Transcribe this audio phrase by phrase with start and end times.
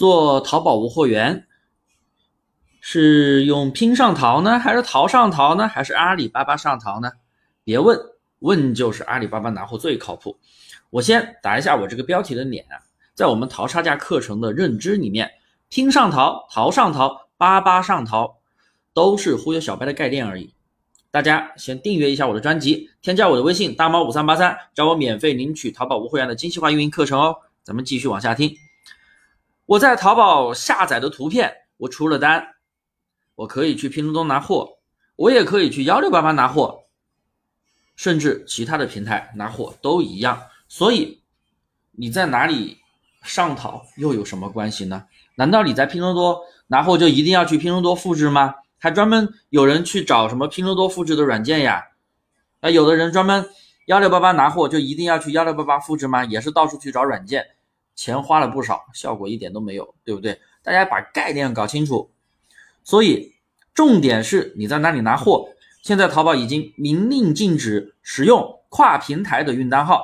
[0.00, 1.46] 做淘宝无货源，
[2.80, 7.12] 是用拼上淘呢，还是淘上淘呢，还是阿里巴巴上淘呢？
[7.64, 8.00] 别问，
[8.38, 10.38] 问就是阿里巴巴拿货最靠谱。
[10.88, 12.80] 我先打一下我这个标题的脸啊，
[13.14, 15.30] 在我们淘差价课程的认知里面，
[15.68, 18.38] 拼上淘、淘上淘、巴巴上淘，
[18.94, 20.54] 都是忽悠小白的概念而已。
[21.10, 27.36] 大家先订阅一下我的专辑，添加我的微信大猫五三八三，找我免费领取淘宝无货源的精细化运营课程哦。
[27.62, 28.50] 咱们继续往下听。
[29.70, 32.44] 我在淘宝下载的图片，我出了单，
[33.36, 34.78] 我可以去拼多多拿货，
[35.14, 36.86] 我也可以去幺六八八拿货，
[37.94, 40.42] 甚至其他的平台拿货都一样。
[40.66, 41.22] 所以
[41.92, 42.78] 你在哪里
[43.22, 45.04] 上淘又有什么关系呢？
[45.36, 48.56] 难道你在拼多多拿货就一定要去拼多多复制吗？
[48.76, 51.84] 还专门有人去找什么拼多多复制的软件呀？
[52.58, 53.48] 啊，有的人专门
[53.86, 56.24] 幺六八八拿货就一定要去幺六八八复制吗？
[56.24, 57.46] 也是到处去找软件。
[58.00, 60.40] 钱花了不少，效果一点都没有，对不对？
[60.62, 62.10] 大家把概念搞清楚。
[62.82, 63.34] 所以
[63.74, 65.50] 重点是你在哪里拿货。
[65.82, 70.02] 现在淘宝已经明令禁止使用跨平台的运单号，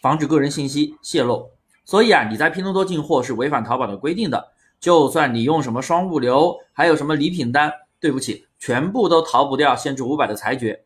[0.00, 1.50] 防止个人信息泄露。
[1.84, 4.52] 所以啊，你在拼多多进货是违反淘宝的规定的。
[4.78, 10.84] 就算你用什么双物流，还有什么礼品单，对不起，全部都逃不掉限制五百的裁决。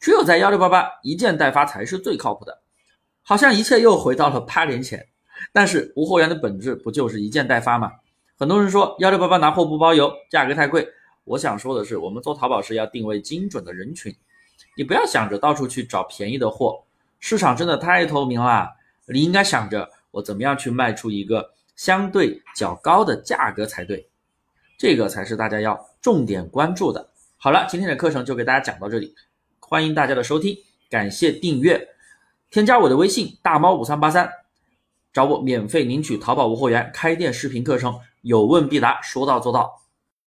[0.00, 2.62] 只有在幺六八八一件代发才是最靠谱的。
[3.20, 5.08] 好像一切又回到了八年前。
[5.52, 7.92] 但是无货源的本质不就是一件代发吗？
[8.38, 10.88] 很多人说幺六八八拿货不包邮，价格太贵。
[11.24, 14.12] 我想说的是，我们做淘宝是要定位精准的人群，
[14.76, 16.82] 你不要想着到处去找便宜的货，
[17.20, 18.68] 市场真的太透明了。
[19.06, 24.08] 你应该想着我怎么样去卖出一个相对较高的价格才对，
[24.76, 27.10] 这个才是大家要重点关注的。
[27.36, 29.14] 好了，今天的课程就给大家讲到这里，
[29.60, 30.56] 欢迎大家的收听，
[30.90, 31.88] 感谢订阅，
[32.50, 34.41] 添加我的微信大猫五三八三。
[35.12, 39.81] 找我免费领取淘宝无货源开店视频课程，有问必答，说到做到。